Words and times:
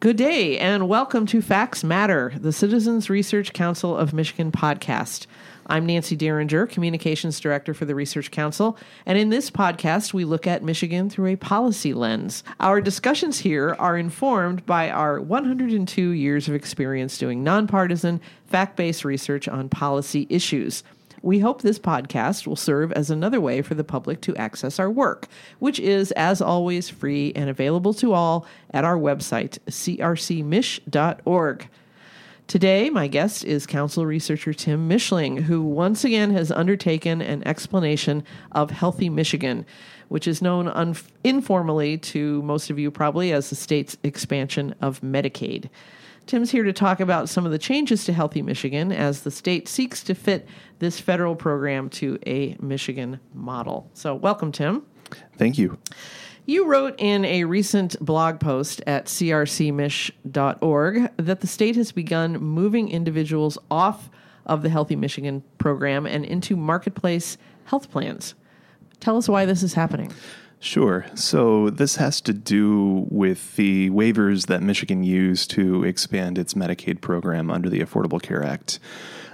Good 0.00 0.16
day, 0.16 0.56
and 0.58 0.88
welcome 0.88 1.26
to 1.26 1.42
Facts 1.42 1.82
Matter, 1.82 2.32
the 2.38 2.52
Citizens 2.52 3.10
Research 3.10 3.52
Council 3.52 3.96
of 3.96 4.12
Michigan 4.12 4.52
podcast. 4.52 5.26
I'm 5.66 5.86
Nancy 5.86 6.14
Derringer, 6.14 6.68
Communications 6.68 7.40
Director 7.40 7.74
for 7.74 7.84
the 7.84 7.96
Research 7.96 8.30
Council, 8.30 8.78
and 9.06 9.18
in 9.18 9.30
this 9.30 9.50
podcast, 9.50 10.14
we 10.14 10.24
look 10.24 10.46
at 10.46 10.62
Michigan 10.62 11.10
through 11.10 11.26
a 11.26 11.36
policy 11.36 11.94
lens. 11.94 12.44
Our 12.60 12.80
discussions 12.80 13.40
here 13.40 13.74
are 13.80 13.98
informed 13.98 14.64
by 14.66 14.88
our 14.88 15.20
102 15.20 16.10
years 16.10 16.46
of 16.46 16.54
experience 16.54 17.18
doing 17.18 17.42
nonpartisan, 17.42 18.20
fact 18.46 18.76
based 18.76 19.04
research 19.04 19.48
on 19.48 19.68
policy 19.68 20.28
issues. 20.30 20.84
We 21.22 21.40
hope 21.40 21.62
this 21.62 21.78
podcast 21.78 22.46
will 22.46 22.56
serve 22.56 22.92
as 22.92 23.10
another 23.10 23.40
way 23.40 23.62
for 23.62 23.74
the 23.74 23.84
public 23.84 24.20
to 24.22 24.36
access 24.36 24.78
our 24.78 24.90
work, 24.90 25.26
which 25.58 25.80
is, 25.80 26.12
as 26.12 26.40
always, 26.40 26.88
free 26.88 27.32
and 27.34 27.50
available 27.50 27.94
to 27.94 28.12
all 28.12 28.46
at 28.72 28.84
our 28.84 28.96
website, 28.96 29.58
crcmich.org. 29.68 31.68
Today, 32.46 32.88
my 32.88 33.08
guest 33.08 33.44
is 33.44 33.66
council 33.66 34.06
researcher 34.06 34.54
Tim 34.54 34.88
Michling, 34.88 35.42
who 35.42 35.62
once 35.62 36.02
again 36.02 36.30
has 36.30 36.50
undertaken 36.50 37.20
an 37.20 37.46
explanation 37.46 38.24
of 38.52 38.70
Healthy 38.70 39.10
Michigan, 39.10 39.66
which 40.08 40.26
is 40.26 40.40
known 40.40 40.68
un- 40.68 40.96
informally 41.22 41.98
to 41.98 42.40
most 42.42 42.70
of 42.70 42.78
you 42.78 42.90
probably 42.90 43.32
as 43.32 43.50
the 43.50 43.56
state's 43.56 43.98
expansion 44.02 44.74
of 44.80 45.02
Medicaid. 45.02 45.68
Tim's 46.28 46.50
here 46.50 46.62
to 46.62 46.74
talk 46.74 47.00
about 47.00 47.30
some 47.30 47.46
of 47.46 47.52
the 47.52 47.58
changes 47.58 48.04
to 48.04 48.12
Healthy 48.12 48.42
Michigan 48.42 48.92
as 48.92 49.22
the 49.22 49.30
state 49.30 49.66
seeks 49.66 50.02
to 50.04 50.14
fit 50.14 50.46
this 50.78 51.00
federal 51.00 51.34
program 51.34 51.88
to 51.90 52.18
a 52.26 52.54
Michigan 52.60 53.18
model. 53.32 53.90
So, 53.94 54.14
welcome, 54.14 54.52
Tim. 54.52 54.82
Thank 55.38 55.56
you. 55.56 55.78
You 56.44 56.66
wrote 56.66 56.94
in 56.98 57.24
a 57.24 57.44
recent 57.44 57.98
blog 58.00 58.40
post 58.40 58.82
at 58.86 59.06
crcmich.org 59.06 60.12
that 61.16 61.40
the 61.40 61.46
state 61.46 61.76
has 61.76 61.92
begun 61.92 62.34
moving 62.34 62.90
individuals 62.90 63.56
off 63.70 64.10
of 64.44 64.62
the 64.62 64.68
Healthy 64.68 64.96
Michigan 64.96 65.42
program 65.56 66.04
and 66.04 66.26
into 66.26 66.56
marketplace 66.56 67.38
health 67.64 67.90
plans. 67.90 68.34
Tell 69.00 69.16
us 69.16 69.30
why 69.30 69.46
this 69.46 69.62
is 69.62 69.72
happening. 69.72 70.12
Sure. 70.60 71.06
So 71.14 71.70
this 71.70 71.96
has 71.96 72.20
to 72.22 72.32
do 72.32 73.06
with 73.10 73.54
the 73.54 73.90
waivers 73.90 74.46
that 74.46 74.60
Michigan 74.60 75.04
used 75.04 75.50
to 75.52 75.84
expand 75.84 76.36
its 76.36 76.54
Medicaid 76.54 77.00
program 77.00 77.48
under 77.48 77.68
the 77.68 77.80
Affordable 77.80 78.20
Care 78.20 78.42
Act. 78.42 78.80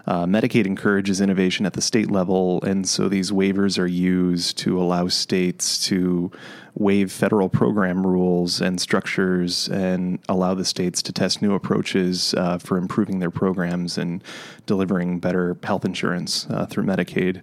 Uh, 0.07 0.27
Medicaid 0.27 0.67
encourages 0.67 1.23
innovation 1.23 1.65
at 1.65 1.73
the 1.73 1.81
state 1.81 2.11
level, 2.11 2.63
and 2.63 2.87
so 2.87 3.09
these 3.09 3.31
waivers 3.31 3.79
are 3.79 3.87
used 3.87 4.59
to 4.59 4.79
allow 4.79 5.09
states 5.09 5.83
to 5.87 6.31
waive 6.75 7.11
federal 7.11 7.49
program 7.49 8.07
rules 8.07 8.61
and 8.61 8.79
structures 8.79 9.67
and 9.69 10.19
allow 10.29 10.53
the 10.53 10.65
states 10.65 11.01
to 11.01 11.13
test 11.13 11.41
new 11.41 11.55
approaches 11.55 12.35
uh, 12.35 12.59
for 12.59 12.77
improving 12.77 13.21
their 13.21 13.31
programs 13.31 13.97
and 13.97 14.23
delivering 14.67 15.21
better 15.21 15.57
health 15.63 15.87
insurance 15.87 16.47
uh, 16.51 16.67
through 16.67 16.85
Medicaid. 16.85 17.41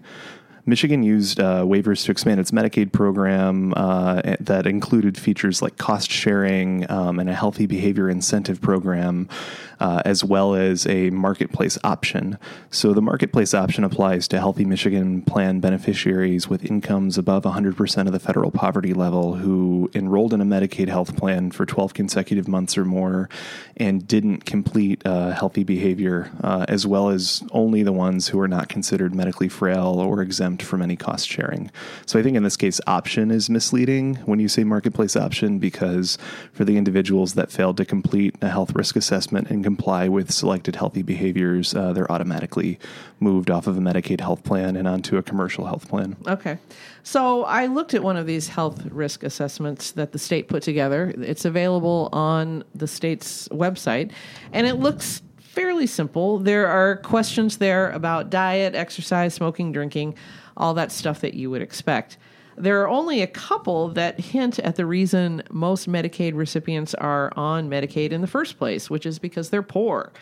Michigan 0.65 1.01
used 1.01 1.39
uh, 1.39 1.63
waivers 1.63 2.05
to 2.05 2.11
expand 2.11 2.39
its 2.39 2.51
Medicaid 2.51 2.91
program 2.91 3.73
uh, 3.75 4.21
that 4.39 4.67
included 4.67 5.17
features 5.17 5.61
like 5.61 5.77
cost 5.77 6.11
sharing 6.11 6.89
um, 6.91 7.19
and 7.19 7.29
a 7.29 7.33
healthy 7.33 7.65
behavior 7.65 8.09
incentive 8.09 8.61
program, 8.61 9.27
uh, 9.79 10.01
as 10.05 10.23
well 10.23 10.53
as 10.53 10.85
a 10.85 11.09
marketplace 11.09 11.79
option. 11.83 12.37
So 12.69 12.93
the 12.93 13.01
marketplace 13.01 13.53
option 13.53 13.83
applies 13.83 14.27
to 14.29 14.39
Healthy 14.39 14.65
Michigan 14.65 15.23
plan 15.23 15.59
beneficiaries 15.59 16.47
with 16.47 16.63
incomes 16.63 17.17
above 17.17 17.43
100% 17.43 18.05
of 18.05 18.13
the 18.13 18.19
federal 18.19 18.51
poverty 18.51 18.93
level 18.93 19.35
who 19.35 19.89
enrolled 19.95 20.33
in 20.33 20.41
a 20.41 20.45
Medicaid 20.45 20.89
health 20.89 21.17
plan 21.17 21.49
for 21.49 21.65
12 21.65 21.93
consecutive 21.95 22.47
months 22.47 22.77
or 22.77 22.85
more 22.85 23.29
and 23.77 24.07
didn't 24.07 24.45
complete 24.45 25.01
uh, 25.05 25.31
healthy 25.31 25.63
behavior, 25.63 26.31
uh, 26.43 26.65
as 26.67 26.85
well 26.85 27.09
as 27.09 27.43
only 27.51 27.81
the 27.81 27.91
ones 27.91 28.27
who 28.27 28.39
are 28.39 28.47
not 28.47 28.69
considered 28.69 29.15
medically 29.15 29.49
frail 29.49 29.99
or 29.99 30.21
exempt 30.21 30.50
exempt 30.51 30.63
from 30.63 30.81
any 30.81 30.95
cost 30.95 31.27
sharing. 31.27 31.71
So 32.05 32.19
I 32.19 32.23
think 32.23 32.35
in 32.35 32.43
this 32.43 32.57
case, 32.57 32.81
option 32.87 33.31
is 33.31 33.49
misleading 33.49 34.15
when 34.25 34.39
you 34.39 34.47
say 34.47 34.63
marketplace 34.63 35.15
option 35.15 35.59
because 35.59 36.17
for 36.53 36.65
the 36.65 36.77
individuals 36.77 37.33
that 37.35 37.51
failed 37.51 37.77
to 37.77 37.85
complete 37.85 38.35
a 38.41 38.49
health 38.49 38.75
risk 38.75 38.95
assessment 38.95 39.49
and 39.49 39.63
comply 39.63 40.09
with 40.09 40.31
selected 40.31 40.75
healthy 40.75 41.03
behaviors, 41.03 41.73
uh, 41.73 41.93
they're 41.93 42.11
automatically 42.11 42.79
moved 43.19 43.49
off 43.49 43.67
of 43.67 43.77
a 43.77 43.81
Medicaid 43.81 44.19
health 44.19 44.43
plan 44.43 44.75
and 44.75 44.87
onto 44.87 45.17
a 45.17 45.23
commercial 45.23 45.65
health 45.65 45.87
plan. 45.87 46.15
Okay. 46.27 46.57
So 47.03 47.45
I 47.45 47.67
looked 47.67 47.93
at 47.93 48.03
one 48.03 48.17
of 48.17 48.27
these 48.27 48.47
health 48.47 48.85
risk 48.91 49.23
assessments 49.23 49.91
that 49.91 50.11
the 50.11 50.19
state 50.19 50.47
put 50.47 50.63
together. 50.63 51.13
It's 51.17 51.45
available 51.45 52.09
on 52.11 52.63
the 52.75 52.87
state's 52.87 53.47
website, 53.49 54.11
and 54.53 54.67
it 54.67 54.75
looks 54.75 55.21
fairly 55.51 55.85
simple. 55.85 56.39
There 56.39 56.67
are 56.67 56.95
questions 56.97 57.57
there 57.57 57.91
about 57.91 58.29
diet, 58.29 58.73
exercise, 58.73 59.33
smoking, 59.33 59.73
drinking 59.73 60.15
all 60.55 60.73
that 60.75 60.93
stuff 60.93 61.19
that 61.21 61.33
you 61.33 61.49
would 61.49 61.61
expect. 61.61 62.17
There 62.57 62.81
are 62.81 62.87
only 62.87 63.21
a 63.21 63.27
couple 63.27 63.89
that 63.89 64.19
hint 64.19 64.59
at 64.59 64.77
the 64.77 64.85
reason 64.85 65.43
most 65.49 65.89
Medicaid 65.89 66.35
recipients 66.35 66.93
are 66.93 67.33
on 67.35 67.69
Medicaid 67.69 68.11
in 68.11 68.21
the 68.21 68.27
first 68.27 68.57
place, 68.57 68.89
which 68.89 69.05
is 69.05 69.19
because 69.19 69.49
they're 69.49 69.61
poor. 69.61 70.13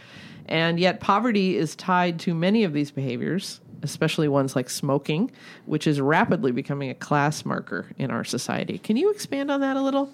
And 0.48 0.80
yet, 0.80 1.00
poverty 1.00 1.58
is 1.58 1.76
tied 1.76 2.20
to 2.22 2.34
many 2.34 2.64
of 2.64 2.74
these 2.74 2.90
behaviors, 2.90 3.62
especially 3.84 4.28
ones 4.28 4.56
like 4.56 4.70
smoking, 4.70 5.30
which 5.68 5.86
is 5.86 6.02
rapidly 6.02 6.52
becoming 6.52 6.90
a 6.90 6.96
class 6.96 7.46
marker 7.46 7.86
in 8.00 8.10
our 8.10 8.24
society. 8.24 8.80
Can 8.80 8.98
you 8.98 9.12
expand 9.12 9.52
on 9.52 9.62
that 9.62 9.78
a 9.78 9.82
little? 9.82 10.12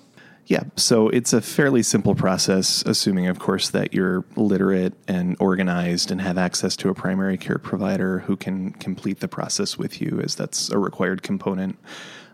Yeah, 0.47 0.66
so 0.75 1.09
it's 1.09 1.33
a 1.33 1.41
fairly 1.41 1.81
simple 1.81 2.13
process, 2.13 2.83
assuming, 2.85 3.25
of 3.28 3.39
course, 3.39 3.69
that 3.72 3.95
you're 3.95 4.23
literate 4.35 4.94
and 5.07 5.35
organized 5.39 6.11
and 6.11 6.22
have 6.22 6.38
access 6.38 6.75
to 6.78 6.89
a 6.89 6.94
primary 6.94 7.35
care 7.35 7.57
provider 7.57 8.19
who 8.19 8.38
can 8.38 8.72
complete 8.73 9.22
the 9.22 9.28
process 9.28 9.75
with 9.78 10.00
you, 10.00 10.22
as 10.23 10.35
that's 10.35 10.69
a 10.69 10.78
required 10.78 11.23
component. 11.23 11.79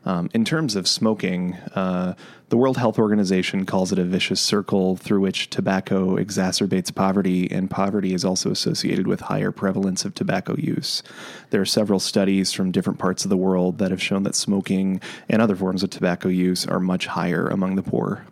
Um, 0.04 0.30
in 0.34 0.44
terms 0.44 0.76
of 0.76 0.88
smoking, 0.88 1.54
uh, 1.76 2.16
the 2.50 2.58
World 2.58 2.78
Health 2.78 2.98
Organization 2.98 3.66
calls 3.66 3.92
it 3.92 4.00
a 4.00 4.04
vicious 4.04 4.42
circle 4.42 4.96
through 4.96 5.22
which 5.22 5.50
tobacco 5.52 6.18
exacerbates 6.18 6.94
poverty, 6.94 7.50
and 7.52 7.70
poverty 7.70 8.14
is 8.14 8.26
also 8.26 8.50
associated 8.50 9.06
with 9.06 9.22
higher 9.22 9.52
prevalence 9.52 10.04
of 10.04 10.16
tobacco 10.16 10.56
use. 10.58 11.04
There 11.52 11.62
are 11.62 11.66
several 11.66 12.00
studies 12.00 12.52
from 12.52 12.72
different 12.72 12.98
parts 12.98 13.24
of 13.24 13.30
the 13.30 13.38
world 13.38 13.78
that 13.78 13.92
have 13.92 14.02
shown 14.02 14.24
that 14.24 14.36
smoking 14.36 15.00
and 15.30 15.42
other 15.42 15.56
forms 15.56 15.84
of 15.84 15.92
tobacco 15.92 16.30
use 16.30 16.66
are 16.66 16.80
much 16.80 17.06
higher 17.06 17.48
among 17.48 17.76
the 17.76 17.84
poor. 17.84 18.26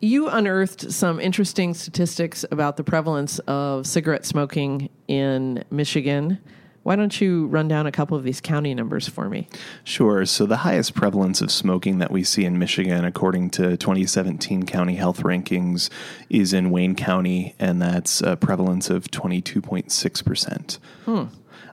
You 0.00 0.28
unearthed 0.28 0.92
some 0.92 1.18
interesting 1.18 1.74
statistics 1.74 2.44
about 2.50 2.76
the 2.76 2.84
prevalence 2.84 3.38
of 3.40 3.86
cigarette 3.86 4.26
smoking 4.26 4.90
in 5.08 5.64
Michigan. 5.70 6.38
Why 6.86 6.94
don't 6.94 7.20
you 7.20 7.48
run 7.48 7.66
down 7.66 7.88
a 7.88 7.90
couple 7.90 8.16
of 8.16 8.22
these 8.22 8.40
county 8.40 8.72
numbers 8.72 9.08
for 9.08 9.28
me? 9.28 9.48
Sure. 9.82 10.24
So, 10.24 10.46
the 10.46 10.58
highest 10.58 10.94
prevalence 10.94 11.40
of 11.40 11.50
smoking 11.50 11.98
that 11.98 12.12
we 12.12 12.22
see 12.22 12.44
in 12.44 12.60
Michigan, 12.60 13.04
according 13.04 13.50
to 13.50 13.76
2017 13.76 14.66
county 14.66 14.94
health 14.94 15.24
rankings, 15.24 15.90
is 16.30 16.52
in 16.52 16.70
Wayne 16.70 16.94
County, 16.94 17.56
and 17.58 17.82
that's 17.82 18.20
a 18.20 18.36
prevalence 18.36 18.88
of 18.88 19.10
22.6%. 19.10 20.78
Hmm. 21.06 21.24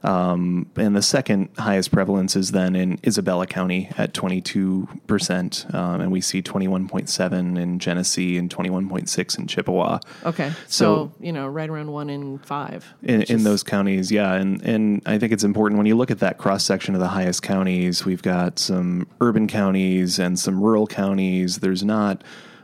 Um, 0.04 0.70
and 0.76 0.96
the 0.96 1.02
second 1.02 1.50
highest 1.58 1.92
prevalence 1.92 2.36
is 2.36 2.52
then 2.52 2.76
in 2.76 3.00
Isabella 3.06 3.48
County 3.48 3.90
at 3.98 4.14
22%. 4.14 5.74
Um, 5.74 6.02
and 6.02 6.12
we 6.12 6.22
see 6.22 6.42
21.7 6.42 7.60
in 7.60 7.80
Genesee 7.80 8.38
and 8.38 8.50
21.6 8.50 9.40
in 9.40 9.48
Chippewa. 9.48 10.00
Okay. 10.26 10.52
So, 10.68 10.84
so 10.84 11.14
you 11.20 11.32
know, 11.32 11.48
right 11.48 11.70
around 11.70 11.92
one 11.92 12.10
in 12.10 12.40
five. 12.40 12.94
In, 13.02 13.24
in 13.24 13.44
those 13.44 13.64
counties, 13.64 14.12
yeah. 14.12 14.34
And, 14.34 14.62
and 14.64 15.02
I 15.06 15.18
think 15.18 15.32
it's 15.32 15.44
important 15.44 15.78
when 15.78 15.88
you 15.88 15.96
look 15.96 16.12
at 16.12 16.20
that 16.20 16.38
cross 16.38 16.64
section 16.64 16.94
of 16.96 17.00
the 17.00 17.08
highest 17.08 17.42
counties, 17.42 18.06
we've 18.06 18.22
got 18.22 18.60
some 18.60 19.08
urban 19.22 19.48
counties 19.48 20.20
and 20.20 20.38
some 20.38 20.62
rural 20.62 20.88
counties. 20.88 21.58
There's 21.58 21.84
not 21.84 22.24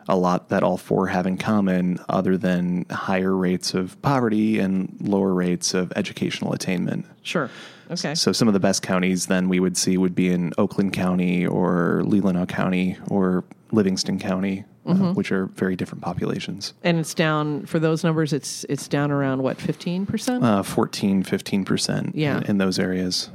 a 0.10 0.18
lot 0.18 0.50
that 0.50 0.64
all 0.64 0.78
four 0.78 1.08
have 1.08 1.26
in 1.26 1.38
common, 1.38 2.00
other 2.10 2.38
than 2.38 2.86
higher 2.90 3.36
rates 3.36 3.74
of 3.74 4.02
poverty 4.02 4.60
and 4.60 4.96
lower 5.00 5.34
rates 5.34 5.74
of 5.74 5.94
educational 5.96 6.54
attainment. 6.54 7.06
Sure. 7.22 7.50
Okay. 7.92 8.14
So 8.16 8.32
some 8.32 8.48
of 8.48 8.54
the 8.54 8.60
best 8.60 8.82
counties 8.82 9.28
then 9.28 9.50
we 9.50 9.60
would 9.60 9.78
see 9.78 9.98
would 9.98 10.16
be 10.16 10.30
in 10.30 10.52
Oakland 10.58 10.94
County 10.94 11.46
or 11.46 12.02
Leelanau 12.06 12.48
County 12.48 12.98
or 13.10 13.44
Livingston 13.72 14.20
County, 14.20 14.64
uh, 14.86 14.94
mm-hmm. 14.94 15.06
uh, 15.06 15.14
which 15.14 15.32
are 15.32 15.48
very 15.48 15.76
different 15.76 16.04
populations. 16.04 16.74
And 16.84 17.00
it's 17.00 17.14
down 17.14 17.66
for 17.66 17.80
those 17.80 18.04
numbers. 18.04 18.34
It's 18.34 18.64
it's 18.66 18.88
down 18.88 19.12
around 19.12 19.42
what 19.42 19.58
15 19.58 20.06
percent? 20.06 20.44
Uh, 20.44 20.62
14, 20.64 21.24
15 21.24 21.66
percent. 21.66 22.16
Yeah. 22.16 22.38
In, 22.38 22.44
in 22.44 22.58
those 22.58 22.78
areas. 22.78 23.30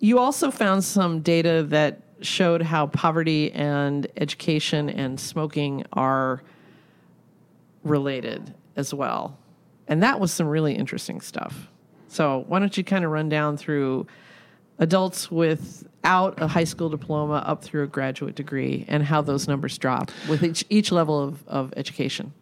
You 0.00 0.18
also 0.18 0.50
found 0.50 0.84
some 0.84 1.20
data 1.20 1.64
that 1.70 2.03
showed 2.20 2.62
how 2.62 2.86
poverty 2.86 3.52
and 3.52 4.06
education 4.16 4.88
and 4.88 5.18
smoking 5.18 5.84
are 5.92 6.42
related 7.82 8.54
as 8.76 8.92
well. 8.92 9.38
And 9.88 10.02
that 10.02 10.20
was 10.20 10.32
some 10.32 10.46
really 10.46 10.74
interesting 10.74 11.20
stuff. 11.20 11.68
So, 12.08 12.44
why 12.48 12.58
don't 12.60 12.76
you 12.76 12.84
kind 12.84 13.04
of 13.04 13.10
run 13.10 13.28
down 13.28 13.56
through 13.56 14.06
adults 14.78 15.30
without 15.30 16.40
a 16.40 16.46
high 16.46 16.64
school 16.64 16.88
diploma 16.88 17.42
up 17.46 17.62
through 17.62 17.84
a 17.84 17.86
graduate 17.86 18.34
degree 18.34 18.84
and 18.88 19.02
how 19.02 19.20
those 19.20 19.46
numbers 19.46 19.78
drop 19.78 20.10
with 20.28 20.42
each, 20.42 20.64
each 20.68 20.90
level 20.90 21.20
of, 21.20 21.46
of 21.46 21.72
education. 21.76 22.32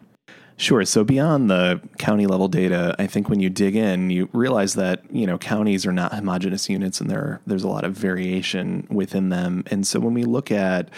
Sure. 0.62 0.84
So 0.84 1.02
beyond 1.02 1.50
the 1.50 1.80
county 1.98 2.28
level 2.28 2.46
data, 2.46 2.94
I 2.96 3.08
think 3.08 3.28
when 3.28 3.40
you 3.40 3.50
dig 3.50 3.74
in, 3.74 4.10
you 4.10 4.28
realize 4.32 4.74
that 4.74 5.02
you 5.10 5.26
know 5.26 5.36
counties 5.36 5.84
are 5.86 5.92
not 5.92 6.14
homogenous 6.14 6.70
units, 6.70 7.00
and 7.00 7.10
there 7.10 7.40
there's 7.48 7.64
a 7.64 7.68
lot 7.68 7.82
of 7.82 7.94
variation 7.94 8.86
within 8.88 9.30
them. 9.30 9.64
And 9.72 9.84
so 9.84 9.98
when 9.98 10.14
we 10.14 10.22
look 10.22 10.52
at 10.52 10.88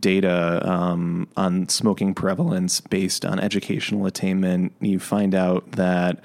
data 0.00 0.66
um, 0.66 1.28
on 1.36 1.68
smoking 1.68 2.14
prevalence 2.14 2.80
based 2.80 3.26
on 3.26 3.38
educational 3.40 4.06
attainment, 4.06 4.72
you 4.80 4.98
find 4.98 5.34
out 5.34 5.72
that 5.72 6.18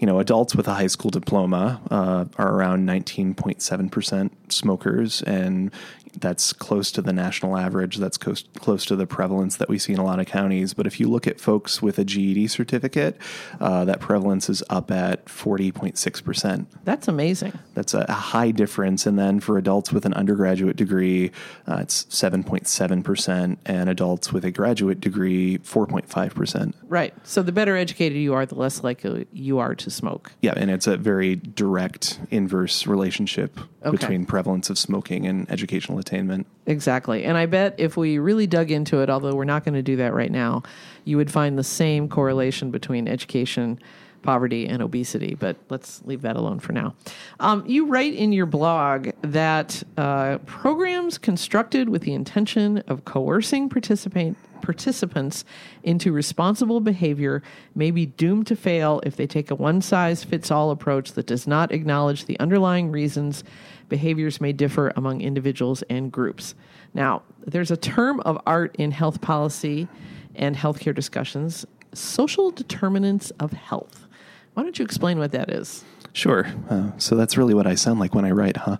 you 0.00 0.06
know 0.08 0.18
adults 0.18 0.56
with 0.56 0.66
a 0.66 0.74
high 0.74 0.88
school 0.88 1.12
diploma 1.12 1.80
uh, 1.92 2.24
are 2.36 2.52
around 2.52 2.84
19.7 2.84 3.92
percent 3.92 4.52
smokers, 4.52 5.22
and 5.22 5.70
that's 6.20 6.52
close 6.52 6.90
to 6.92 7.02
the 7.02 7.12
national 7.12 7.56
average. 7.56 7.96
That's 7.96 8.16
close, 8.16 8.44
close 8.58 8.84
to 8.86 8.96
the 8.96 9.06
prevalence 9.06 9.56
that 9.56 9.68
we 9.68 9.78
see 9.78 9.92
in 9.92 9.98
a 9.98 10.04
lot 10.04 10.20
of 10.20 10.26
counties. 10.26 10.74
But 10.74 10.86
if 10.86 11.00
you 11.00 11.08
look 11.08 11.26
at 11.26 11.40
folks 11.40 11.82
with 11.82 11.98
a 11.98 12.04
GED 12.04 12.48
certificate, 12.48 13.16
uh, 13.60 13.84
that 13.84 14.00
prevalence 14.00 14.48
is 14.48 14.62
up 14.70 14.90
at 14.90 15.24
40.6%. 15.26 16.66
That's 16.84 17.08
amazing. 17.08 17.58
That's 17.74 17.94
a, 17.94 18.06
a, 18.08 18.12
high 18.12 18.50
difference. 18.50 19.06
And 19.06 19.18
then 19.18 19.40
for 19.40 19.58
adults 19.58 19.92
with 19.92 20.06
an 20.06 20.14
undergraduate 20.14 20.76
degree, 20.76 21.30
uh, 21.68 21.78
it's 21.82 22.04
7.7%, 22.06 23.56
and 23.66 23.88
adults 23.90 24.32
with 24.32 24.44
a 24.44 24.50
graduate 24.50 25.00
degree, 25.00 25.58
4.5%. 25.58 26.74
Right. 26.88 27.14
So 27.24 27.42
the 27.42 27.52
better 27.52 27.76
educated 27.76 28.18
you 28.18 28.34
are, 28.34 28.46
the 28.46 28.54
less 28.54 28.82
likely 28.82 29.26
you 29.32 29.58
are 29.58 29.74
to 29.74 29.90
smoke. 29.90 30.32
Yeah, 30.40 30.54
and 30.56 30.70
it's 30.70 30.86
a 30.86 30.96
very 30.96 31.36
direct 31.36 32.20
inverse 32.30 32.86
relationship 32.86 33.58
okay. 33.82 33.90
between 33.90 34.26
prevalence 34.26 34.70
of 34.70 34.78
smoking 34.78 35.26
and 35.26 35.50
educational 35.50 35.98
attainment. 36.04 36.46
Exactly. 36.66 37.24
And 37.24 37.36
I 37.36 37.46
bet 37.46 37.74
if 37.78 37.96
we 37.96 38.18
really 38.18 38.46
dug 38.46 38.70
into 38.70 39.00
it, 39.00 39.08
although 39.08 39.34
we're 39.34 39.44
not 39.44 39.64
going 39.64 39.74
to 39.74 39.82
do 39.82 39.96
that 39.96 40.12
right 40.12 40.30
now, 40.30 40.62
you 41.04 41.16
would 41.16 41.30
find 41.30 41.58
the 41.58 41.64
same 41.64 42.08
correlation 42.08 42.70
between 42.70 43.08
education, 43.08 43.78
poverty, 44.22 44.66
and 44.66 44.82
obesity. 44.82 45.34
But 45.34 45.56
let's 45.70 46.02
leave 46.04 46.22
that 46.22 46.36
alone 46.36 46.60
for 46.60 46.72
now. 46.72 46.94
Um, 47.40 47.64
you 47.66 47.86
write 47.86 48.14
in 48.14 48.32
your 48.32 48.46
blog 48.46 49.10
that 49.22 49.82
uh, 49.96 50.38
programs 50.46 51.18
constructed 51.18 51.88
with 51.88 52.02
the 52.02 52.14
intention 52.14 52.78
of 52.88 53.04
coercing 53.04 53.68
participant 53.68 54.36
participants 54.62 55.44
into 55.82 56.10
responsible 56.10 56.80
behavior 56.80 57.42
may 57.74 57.90
be 57.90 58.06
doomed 58.06 58.46
to 58.46 58.56
fail 58.56 59.00
if 59.04 59.14
they 59.14 59.26
take 59.26 59.50
a 59.50 59.54
one 59.54 59.82
size 59.82 60.24
fits 60.24 60.50
all 60.50 60.70
approach 60.70 61.12
that 61.12 61.26
does 61.26 61.46
not 61.46 61.70
acknowledge 61.70 62.24
the 62.24 62.40
underlying 62.40 62.90
reasons 62.90 63.44
behaviors 63.88 64.40
may 64.40 64.52
differ 64.52 64.92
among 64.96 65.20
individuals 65.20 65.82
and 65.90 66.10
groups. 66.10 66.54
Now, 66.92 67.22
there's 67.46 67.70
a 67.70 67.76
term 67.76 68.20
of 68.20 68.40
art 68.46 68.74
in 68.78 68.90
health 68.90 69.20
policy 69.20 69.88
and 70.34 70.56
healthcare 70.56 70.94
discussions 70.94 71.66
social 71.92 72.50
determinants 72.50 73.30
of 73.38 73.52
health. 73.52 74.06
Why 74.54 74.62
don't 74.62 74.78
you 74.78 74.84
explain 74.84 75.18
what 75.18 75.32
that 75.32 75.50
is? 75.50 75.84
Sure. 76.12 76.46
Uh, 76.68 76.90
so 76.98 77.16
that's 77.16 77.36
really 77.36 77.54
what 77.54 77.66
I 77.66 77.74
sound 77.74 78.00
like 78.00 78.14
when 78.14 78.24
I 78.24 78.30
write, 78.30 78.56
huh? 78.56 78.76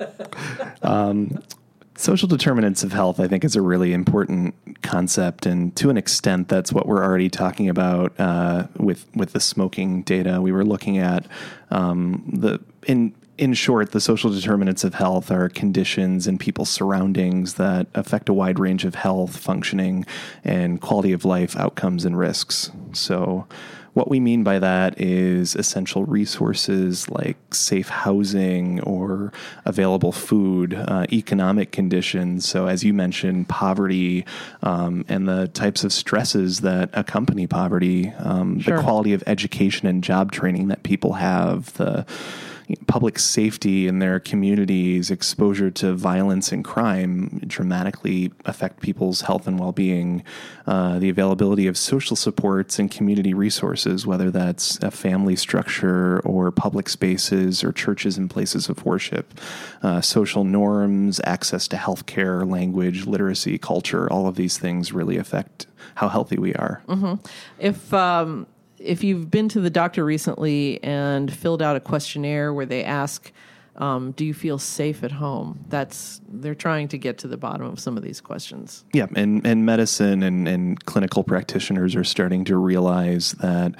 um, 0.82 1.42
social 1.96 2.28
determinants 2.28 2.82
of 2.82 2.92
health, 2.92 3.20
I 3.20 3.28
think, 3.28 3.44
is 3.44 3.56
a 3.56 3.62
really 3.62 3.92
important 3.92 4.54
concept, 4.82 5.46
and 5.46 5.74
to 5.76 5.90
an 5.90 5.96
extent, 5.96 6.48
that's 6.48 6.72
what 6.72 6.86
we're 6.86 7.02
already 7.02 7.28
talking 7.28 7.68
about 7.68 8.18
uh, 8.18 8.66
with 8.76 9.06
with 9.14 9.32
the 9.32 9.40
smoking 9.40 10.02
data. 10.02 10.40
We 10.40 10.52
were 10.52 10.64
looking 10.64 10.98
at 10.98 11.26
um, 11.70 12.24
the 12.32 12.60
in 12.86 13.14
in 13.38 13.54
short, 13.54 13.92
the 13.92 14.00
social 14.00 14.30
determinants 14.30 14.82
of 14.82 14.94
health 14.94 15.30
are 15.30 15.48
conditions 15.48 16.26
and 16.26 16.38
people's 16.38 16.68
surroundings 16.68 17.54
that 17.54 17.86
affect 17.94 18.28
a 18.28 18.34
wide 18.34 18.58
range 18.58 18.84
of 18.84 18.96
health, 18.96 19.36
functioning, 19.36 20.04
and 20.44 20.80
quality 20.80 21.12
of 21.12 21.24
life 21.24 21.56
outcomes 21.56 22.04
and 22.04 22.18
risks. 22.18 22.70
So, 22.92 23.46
what 23.94 24.08
we 24.08 24.20
mean 24.20 24.44
by 24.44 24.60
that 24.60 25.00
is 25.00 25.56
essential 25.56 26.04
resources 26.04 27.10
like 27.10 27.36
safe 27.52 27.88
housing 27.88 28.80
or 28.82 29.32
available 29.64 30.12
food, 30.12 30.74
uh, 30.74 31.06
economic 31.12 31.72
conditions. 31.72 32.48
So, 32.48 32.66
as 32.66 32.84
you 32.84 32.92
mentioned, 32.92 33.48
poverty 33.48 34.24
um, 34.62 35.04
and 35.08 35.26
the 35.28 35.48
types 35.48 35.84
of 35.84 35.92
stresses 35.92 36.60
that 36.60 36.90
accompany 36.92 37.46
poverty, 37.46 38.12
um, 38.18 38.60
sure. 38.60 38.76
the 38.76 38.82
quality 38.82 39.14
of 39.14 39.24
education 39.26 39.88
and 39.88 40.02
job 40.02 40.32
training 40.32 40.68
that 40.68 40.82
people 40.82 41.14
have, 41.14 41.72
the 41.74 42.04
public 42.86 43.18
safety 43.18 43.86
in 43.86 43.98
their 43.98 44.20
communities, 44.20 45.10
exposure 45.10 45.70
to 45.70 45.94
violence 45.94 46.52
and 46.52 46.64
crime 46.64 47.40
dramatically 47.46 48.30
affect 48.44 48.80
people's 48.80 49.22
health 49.22 49.46
and 49.46 49.58
well 49.58 49.72
being. 49.72 50.22
Uh, 50.66 50.98
the 50.98 51.08
availability 51.08 51.66
of 51.66 51.78
social 51.78 52.14
supports 52.14 52.78
and 52.78 52.90
community 52.90 53.32
resources, 53.32 54.06
whether 54.06 54.30
that's 54.30 54.78
a 54.82 54.90
family 54.90 55.34
structure 55.34 56.20
or 56.20 56.50
public 56.50 56.88
spaces 56.90 57.64
or 57.64 57.72
churches 57.72 58.18
and 58.18 58.28
places 58.28 58.68
of 58.68 58.84
worship, 58.84 59.32
uh, 59.82 60.00
social 60.02 60.44
norms, 60.44 61.20
access 61.24 61.68
to 61.68 61.76
healthcare, 61.76 62.48
language, 62.48 63.06
literacy, 63.06 63.56
culture, 63.56 64.12
all 64.12 64.26
of 64.26 64.34
these 64.36 64.58
things 64.58 64.92
really 64.92 65.16
affect 65.16 65.66
how 65.94 66.08
healthy 66.08 66.38
we 66.38 66.54
are. 66.54 66.82
Mm-hmm. 66.86 67.14
If 67.58 67.94
um, 67.94 68.46
if 68.78 69.04
you've 69.04 69.30
been 69.30 69.48
to 69.50 69.60
the 69.60 69.70
doctor 69.70 70.04
recently 70.04 70.82
and 70.82 71.32
filled 71.32 71.62
out 71.62 71.76
a 71.76 71.80
questionnaire 71.80 72.52
where 72.52 72.66
they 72.66 72.84
ask, 72.84 73.32
um, 73.76 74.12
"Do 74.12 74.24
you 74.24 74.34
feel 74.34 74.58
safe 74.58 75.04
at 75.04 75.12
home?" 75.12 75.64
That's 75.68 76.20
they're 76.28 76.54
trying 76.54 76.88
to 76.88 76.98
get 76.98 77.18
to 77.18 77.28
the 77.28 77.36
bottom 77.36 77.66
of 77.66 77.78
some 77.80 77.96
of 77.96 78.02
these 78.02 78.20
questions. 78.20 78.84
Yeah, 78.92 79.06
and 79.14 79.46
and 79.46 79.64
medicine 79.64 80.22
and 80.22 80.48
and 80.48 80.84
clinical 80.84 81.24
practitioners 81.24 81.94
are 81.94 82.04
starting 82.04 82.44
to 82.44 82.56
realize 82.56 83.32
that 83.32 83.74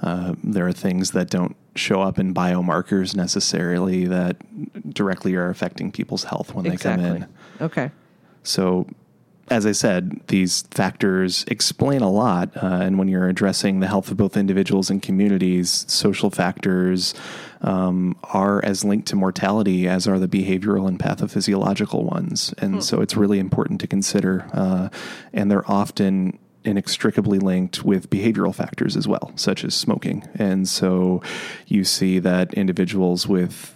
uh, 0.00 0.34
there 0.42 0.66
are 0.66 0.72
things 0.72 1.12
that 1.12 1.30
don't 1.30 1.56
show 1.74 2.02
up 2.02 2.18
in 2.18 2.34
biomarkers 2.34 3.16
necessarily 3.16 4.04
that 4.06 4.36
directly 4.92 5.34
are 5.34 5.48
affecting 5.48 5.90
people's 5.90 6.24
health 6.24 6.54
when 6.54 6.66
exactly. 6.66 7.02
they 7.02 7.08
come 7.08 7.16
in. 7.16 7.28
Okay. 7.64 7.90
So 8.42 8.86
as 9.52 9.66
I 9.66 9.72
said, 9.72 10.20
these 10.28 10.62
factors 10.70 11.44
explain 11.48 12.02
a 12.02 12.10
lot. 12.10 12.56
Uh, 12.56 12.80
and 12.82 12.98
when 12.98 13.08
you're 13.08 13.28
addressing 13.28 13.80
the 13.80 13.86
health 13.86 14.10
of 14.10 14.16
both 14.16 14.36
individuals 14.36 14.90
and 14.90 15.02
communities, 15.02 15.84
social 15.88 16.30
factors 16.30 17.14
um, 17.60 18.16
are 18.24 18.64
as 18.64 18.84
linked 18.84 19.08
to 19.08 19.16
mortality 19.16 19.86
as 19.86 20.08
are 20.08 20.18
the 20.18 20.28
behavioral 20.28 20.88
and 20.88 20.98
pathophysiological 20.98 22.02
ones. 22.02 22.54
And 22.58 22.74
hmm. 22.74 22.80
so 22.80 23.00
it's 23.00 23.16
really 23.16 23.38
important 23.38 23.80
to 23.82 23.86
consider. 23.86 24.46
Uh, 24.52 24.88
and 25.32 25.50
they're 25.50 25.70
often 25.70 26.38
inextricably 26.64 27.38
linked 27.38 27.84
with 27.84 28.08
behavioral 28.10 28.54
factors 28.54 28.96
as 28.96 29.06
well, 29.08 29.32
such 29.36 29.64
as 29.64 29.74
smoking. 29.74 30.26
And 30.34 30.68
so 30.68 31.22
you 31.66 31.84
see 31.84 32.18
that 32.20 32.54
individuals 32.54 33.26
with 33.26 33.74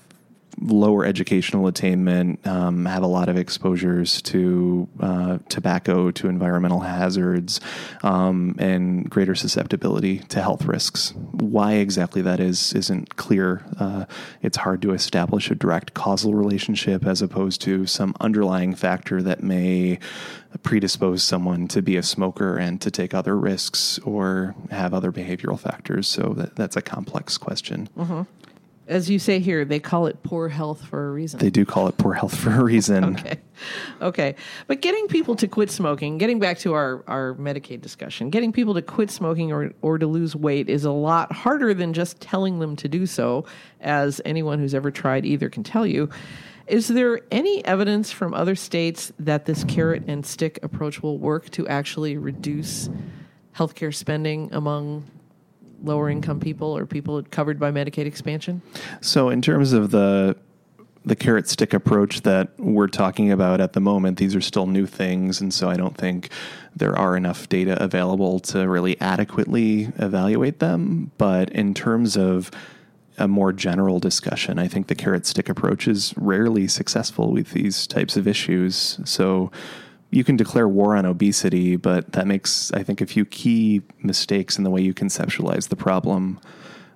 lower 0.60 1.04
educational 1.04 1.66
attainment, 1.66 2.44
um, 2.46 2.86
have 2.86 3.02
a 3.02 3.06
lot 3.06 3.28
of 3.28 3.36
exposures 3.36 4.22
to 4.22 4.88
uh, 5.00 5.38
tobacco, 5.48 6.10
to 6.10 6.28
environmental 6.28 6.80
hazards, 6.80 7.60
um, 8.02 8.56
and 8.58 9.08
greater 9.10 9.34
susceptibility 9.34 10.18
to 10.18 10.40
health 10.40 10.64
risks. 10.64 11.12
Why 11.32 11.74
exactly 11.74 12.22
that 12.22 12.40
is 12.40 12.72
isn't 12.72 13.16
clear. 13.16 13.64
Uh, 13.78 14.06
it's 14.42 14.56
hard 14.56 14.82
to 14.82 14.92
establish 14.92 15.50
a 15.50 15.54
direct 15.54 15.94
causal 15.94 16.34
relationship 16.34 17.06
as 17.06 17.22
opposed 17.22 17.60
to 17.62 17.86
some 17.86 18.14
underlying 18.20 18.74
factor 18.74 19.22
that 19.22 19.42
may 19.42 19.98
predispose 20.62 21.22
someone 21.22 21.68
to 21.68 21.82
be 21.82 21.96
a 21.96 22.02
smoker 22.02 22.56
and 22.56 22.80
to 22.80 22.90
take 22.90 23.12
other 23.12 23.36
risks 23.36 23.98
or 24.00 24.54
have 24.70 24.94
other 24.94 25.12
behavioral 25.12 25.58
factors. 25.58 26.08
So 26.08 26.32
that, 26.34 26.56
that's 26.56 26.76
a 26.76 26.82
complex 26.82 27.36
question. 27.36 27.88
Mm-hmm 27.96 28.22
as 28.88 29.10
you 29.10 29.18
say 29.18 29.40
here, 29.40 29.64
they 29.64 29.80
call 29.80 30.06
it 30.06 30.22
poor 30.22 30.48
health 30.48 30.84
for 30.84 31.08
a 31.08 31.10
reason. 31.10 31.40
They 31.40 31.50
do 31.50 31.64
call 31.64 31.88
it 31.88 31.98
poor 31.98 32.14
health 32.14 32.36
for 32.36 32.50
a 32.50 32.62
reason. 32.62 33.04
okay. 33.18 33.38
Okay. 34.00 34.34
But 34.66 34.80
getting 34.80 35.08
people 35.08 35.34
to 35.36 35.48
quit 35.48 35.70
smoking, 35.70 36.18
getting 36.18 36.38
back 36.38 36.58
to 36.58 36.74
our, 36.74 37.02
our 37.08 37.34
Medicaid 37.34 37.80
discussion, 37.80 38.30
getting 38.30 38.52
people 38.52 38.74
to 38.74 38.82
quit 38.82 39.10
smoking 39.10 39.52
or, 39.52 39.72
or 39.82 39.98
to 39.98 40.06
lose 40.06 40.36
weight 40.36 40.68
is 40.68 40.84
a 40.84 40.92
lot 40.92 41.32
harder 41.32 41.74
than 41.74 41.92
just 41.92 42.20
telling 42.20 42.60
them 42.60 42.76
to 42.76 42.88
do 42.88 43.06
so, 43.06 43.44
as 43.80 44.20
anyone 44.24 44.58
who's 44.58 44.74
ever 44.74 44.90
tried 44.90 45.24
either 45.24 45.48
can 45.48 45.64
tell 45.64 45.86
you. 45.86 46.08
Is 46.66 46.88
there 46.88 47.20
any 47.30 47.64
evidence 47.64 48.10
from 48.10 48.34
other 48.34 48.56
states 48.56 49.12
that 49.20 49.46
this 49.46 49.64
carrot 49.64 50.04
and 50.08 50.26
stick 50.26 50.58
approach 50.62 51.02
will 51.02 51.18
work 51.18 51.50
to 51.50 51.66
actually 51.68 52.16
reduce 52.16 52.88
healthcare 53.56 53.94
spending 53.94 54.52
among 54.52 55.04
lower 55.86 56.10
income 56.10 56.40
people 56.40 56.76
or 56.76 56.84
people 56.84 57.22
covered 57.30 57.58
by 57.58 57.70
Medicaid 57.70 58.06
expansion? 58.06 58.62
So, 59.00 59.30
in 59.30 59.42
terms 59.42 59.72
of 59.72 59.90
the 59.90 60.36
the 61.04 61.16
carrot 61.16 61.48
stick 61.48 61.72
approach 61.72 62.22
that 62.22 62.48
we're 62.58 62.88
talking 62.88 63.30
about 63.30 63.60
at 63.60 63.74
the 63.74 63.80
moment, 63.80 64.18
these 64.18 64.34
are 64.34 64.40
still 64.40 64.66
new 64.66 64.86
things, 64.86 65.40
and 65.40 65.54
so 65.54 65.70
I 65.70 65.76
don't 65.76 65.96
think 65.96 66.30
there 66.74 66.98
are 66.98 67.16
enough 67.16 67.48
data 67.48 67.80
available 67.82 68.40
to 68.40 68.68
really 68.68 69.00
adequately 69.00 69.84
evaluate 69.98 70.58
them. 70.58 71.12
But 71.16 71.50
in 71.50 71.74
terms 71.74 72.16
of 72.16 72.50
a 73.18 73.28
more 73.28 73.52
general 73.52 73.98
discussion. 73.98 74.58
I 74.58 74.68
think 74.68 74.88
the 74.88 74.94
carrot 74.94 75.26
stick 75.26 75.48
approach 75.48 75.88
is 75.88 76.12
rarely 76.16 76.68
successful 76.68 77.32
with 77.32 77.52
these 77.52 77.86
types 77.86 78.16
of 78.16 78.28
issues. 78.28 78.98
So 79.04 79.50
you 80.10 80.24
can 80.24 80.36
declare 80.36 80.68
war 80.68 80.96
on 80.96 81.04
obesity, 81.04 81.76
but 81.76 82.12
that 82.12 82.26
makes, 82.26 82.72
I 82.72 82.82
think, 82.82 83.00
a 83.00 83.06
few 83.06 83.24
key 83.24 83.82
mistakes 84.02 84.58
in 84.58 84.64
the 84.64 84.70
way 84.70 84.80
you 84.80 84.94
conceptualize 84.94 85.68
the 85.68 85.76
problem. 85.76 86.40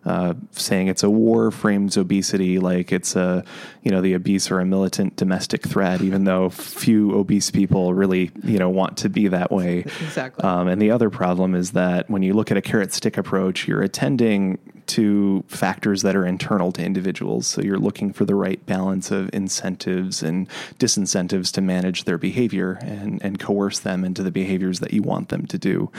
Uh, 0.02 0.32
saying 0.52 0.88
it's 0.88 1.02
a 1.02 1.10
war 1.10 1.50
frames 1.50 1.98
obesity 1.98 2.58
like 2.58 2.90
it's 2.90 3.14
a 3.16 3.44
you 3.82 3.90
know 3.90 4.00
the 4.00 4.14
obese 4.14 4.50
are 4.50 4.58
a 4.58 4.64
militant 4.64 5.14
domestic 5.16 5.62
threat, 5.62 6.00
even 6.00 6.24
though 6.24 6.48
few 6.48 7.12
obese 7.12 7.50
people 7.50 7.92
really 7.92 8.30
you 8.42 8.58
know 8.58 8.70
want 8.70 8.96
to 8.96 9.10
be 9.10 9.28
that 9.28 9.52
way. 9.52 9.84
Exactly. 10.00 10.42
Um, 10.42 10.68
and 10.68 10.80
the 10.80 10.90
other 10.90 11.10
problem 11.10 11.54
is 11.54 11.72
that 11.72 12.08
when 12.08 12.22
you 12.22 12.32
look 12.32 12.50
at 12.50 12.56
a 12.56 12.62
carrot 12.62 12.94
stick 12.94 13.18
approach, 13.18 13.68
you're 13.68 13.82
attending 13.82 14.58
to 14.90 15.44
factors 15.48 16.02
that 16.02 16.16
are 16.16 16.26
internal 16.26 16.72
to 16.72 16.82
individuals. 16.84 17.46
So 17.46 17.62
you're 17.62 17.78
looking 17.78 18.12
for 18.12 18.24
the 18.24 18.34
right 18.34 18.64
balance 18.66 19.10
of 19.10 19.30
incentives 19.32 20.22
and 20.22 20.48
disincentives 20.78 21.52
to 21.52 21.60
manage 21.60 22.04
their 22.04 22.18
behavior 22.18 22.78
and, 22.82 23.22
and 23.22 23.38
coerce 23.38 23.78
them 23.80 24.04
into 24.04 24.22
the 24.22 24.30
behaviors 24.30 24.80
that 24.80 24.92
you 24.92 25.02
want 25.02 25.28
them 25.28 25.46
to 25.46 25.58
do. 25.58 25.90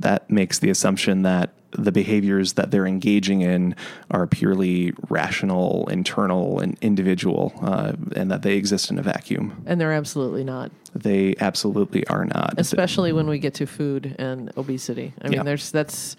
That 0.00 0.28
makes 0.30 0.58
the 0.58 0.70
assumption 0.70 1.22
that 1.22 1.50
the 1.72 1.92
behaviors 1.92 2.54
that 2.54 2.70
they're 2.70 2.86
engaging 2.86 3.42
in 3.42 3.76
are 4.10 4.26
purely 4.26 4.94
rational, 5.10 5.86
internal, 5.90 6.60
and 6.60 6.78
individual, 6.80 7.52
uh, 7.60 7.92
and 8.16 8.30
that 8.30 8.40
they 8.40 8.54
exist 8.54 8.90
in 8.90 8.98
a 8.98 9.02
vacuum. 9.02 9.62
and 9.66 9.78
they're 9.78 9.92
absolutely 9.92 10.44
not. 10.44 10.72
They 10.94 11.34
absolutely 11.40 12.06
are 12.06 12.24
not. 12.24 12.54
especially 12.56 13.12
when 13.12 13.26
we 13.28 13.38
get 13.38 13.52
to 13.54 13.66
food 13.66 14.16
and 14.18 14.50
obesity. 14.56 15.12
I 15.20 15.28
mean, 15.28 15.34
Yeah. 15.34 15.42
there's 15.42 15.70
that's 15.70 16.16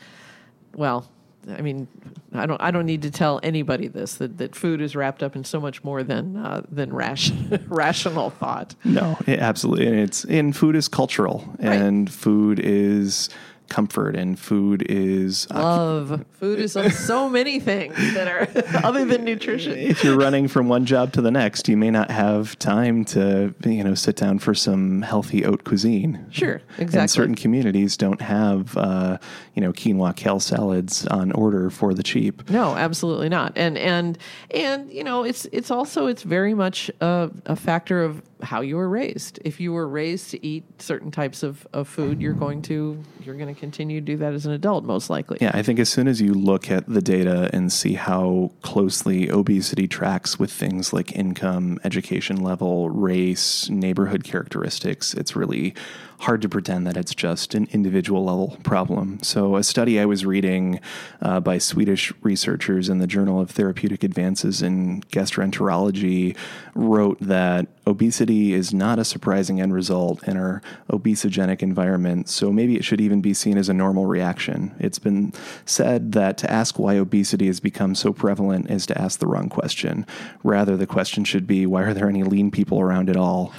well, 0.76 1.10
I 1.58 1.62
mean, 1.62 1.88
I 2.34 2.46
don't 2.46 2.62
I 2.62 2.72
don't 2.72 2.86
need 2.86 3.02
to 3.04 3.12
tell 3.12 3.40
anybody 3.44 3.88
this 3.88 4.16
that, 4.16 4.38
that 4.38 4.56
food 4.56 4.82
is 4.82 4.96
wrapped 4.96 5.24
up 5.24 5.36
in 5.36 5.44
so 5.44 5.60
much 5.60 5.84
more 5.84 6.04
than 6.04 6.38
uh, 6.38 6.62
than 6.70 6.94
ration, 6.94 7.66
rational 7.68 8.30
thought. 8.30 8.76
No, 8.84 9.18
it, 9.26 9.40
absolutely. 9.40 9.88
And 9.88 10.00
it's 10.00 10.24
and 10.26 10.56
food 10.56 10.76
is 10.76 10.88
cultural, 10.88 11.56
and 11.60 12.12
food 12.12 12.60
is 12.60 13.30
comfort, 13.70 14.16
and 14.16 14.38
food 14.38 14.86
is 14.90 15.50
Love 15.52 16.26
food 16.32 16.60
is 16.60 16.76
on 16.76 16.92
so 16.92 17.30
many 17.30 17.60
things 17.60 17.96
that 18.14 18.28
are 18.28 18.48
other 18.86 19.06
than 19.06 19.24
nutrition. 19.24 19.78
if 19.78 20.04
you're 20.04 20.18
running 20.18 20.48
from 20.48 20.68
one 20.68 20.86
job 20.86 21.14
to 21.14 21.22
the 21.22 21.32
next, 21.32 21.68
you 21.68 21.78
may 21.78 21.92
not 21.92 22.12
have 22.12 22.58
time 22.60 23.06
to 23.06 23.54
you 23.66 23.84
know 23.84 23.94
sit 23.94 24.16
down 24.16 24.40
for 24.40 24.54
some 24.54 25.02
healthy 25.02 25.42
haute 25.42 25.64
cuisine. 25.64 26.26
Sure, 26.32 26.62
exactly. 26.78 27.00
And 27.00 27.12
certain 27.12 27.36
communities 27.36 27.98
don't 27.98 28.22
have 28.22 28.76
uh, 28.78 29.18
you 29.54 29.62
know 29.62 29.72
quinoa 29.72 30.16
kale 30.16 30.40
salads 30.40 31.06
on 31.08 31.32
order 31.32 31.70
for 31.70 31.94
the 31.94 32.04
cheap. 32.04 32.50
No, 32.50 32.76
absolutely 32.76 33.30
not. 33.30 33.54
And 33.56 33.78
and 33.78 34.18
and 34.52 34.92
you 34.92 35.04
know, 35.04 35.24
it's 35.24 35.46
it's 35.52 35.72
also 35.72 36.08
it's 36.08 36.24
very 36.24 36.54
much 36.54 36.90
a, 37.02 37.30
a 37.46 37.56
factor 37.56 38.04
of 38.04 38.22
how 38.42 38.62
you 38.62 38.78
were 38.78 38.90
raised. 38.90 39.40
If 39.44 39.60
you 39.60 39.74
were 39.74 39.88
raised 39.88 40.32
to 40.32 40.46
eat 40.46 40.82
certain 40.82 41.12
types 41.12 41.44
of, 41.44 41.68
of 41.74 41.88
food, 41.88 42.22
you're 42.22 42.34
going 42.34 42.62
to 42.64 43.02
you're 43.22 43.36
going 43.36 43.54
to 43.54 43.60
continue 43.60 44.00
to 44.00 44.06
do 44.06 44.18
that 44.18 44.34
as 44.34 44.46
an 44.46 44.54
adult, 44.54 44.84
most 44.86 45.10
likely. 45.10 45.38
Yeah, 45.42 45.52
I 45.54 45.64
think 45.64 45.80
as 45.80 45.90
soon 45.90 46.08
as 46.08 46.22
you 46.22 46.34
look 46.34 46.72
at 46.72 46.88
the 46.88 47.02
data 47.02 47.50
and 47.54 47.72
see 47.72 47.94
how 47.94 48.52
closely 48.62 49.30
obesity 49.30 49.88
tracks 49.88 50.40
with 50.40 50.52
things 50.52 50.94
like 50.94 51.16
income, 51.16 51.80
education 51.84 52.38
level, 52.38 52.90
race, 52.90 53.70
neighborhood 53.70 54.24
characteristics, 54.24 55.14
it's 55.14 55.36
really 55.36 55.74
hard 56.20 56.42
to 56.42 56.50
pretend 56.50 56.86
that 56.86 56.98
it's 56.98 57.16
just 57.16 57.56
an 57.56 57.68
individual 57.72 58.26
level 58.26 58.58
problem. 58.64 59.20
So, 59.24 59.56
a 59.56 59.64
study 59.64 60.00
I 60.00 60.06
was 60.06 60.26
reading 60.26 60.82
uh, 61.22 61.40
by 61.40 61.58
Swedish 61.58 62.12
researchers 62.22 62.90
in 62.90 63.00
the 63.00 63.08
Journal 63.08 63.40
of 63.40 63.52
Therapeutic 63.52 64.04
Advances 64.04 64.62
in 64.62 65.02
Gastroenterology 65.04 66.36
wrote 66.76 67.18
that 67.22 67.68
obesity 67.88 68.54
is 68.54 68.74
not 68.74 69.00
a 69.00 69.06
surprising 69.06 69.62
end 69.62 69.74
result 69.74 70.22
in 70.28 70.36
our 70.36 70.62
obesogenic 70.92 71.62
environment, 71.62 72.28
so 72.28 72.52
maybe 72.52 72.76
it 72.76 72.84
should 72.84 73.02
even 73.02 73.22
be 73.22 73.34
seen 73.34 73.58
as 73.58 73.70
a 73.70 73.74
normal 73.74 74.06
reaction. 74.06 74.76
It's 74.78 75.00
been 75.00 75.34
said 75.66 76.12
that 76.12 76.38
to 76.40 76.52
ask 76.52 76.78
why 76.78 76.96
obesity 76.96 77.48
has 77.48 77.62
become 77.62 77.96
so 77.96 78.12
prevalent 78.12 78.70
is 78.70 78.86
to 78.88 79.02
ask 79.02 79.20
the 79.20 79.28
wrong 79.28 79.48
question. 79.48 80.06
Rather, 80.44 80.76
the 80.76 80.88
question 80.88 81.24
should 81.24 81.48
be 81.48 81.66
why 81.66 81.84
are 81.84 81.94
there 81.94 82.10
any 82.10 82.24
lean 82.24 82.52
people 82.52 82.82
around 82.82 83.10
at 83.10 83.18
all? 83.18 83.54